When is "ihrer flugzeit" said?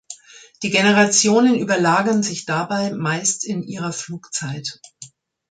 3.61-4.79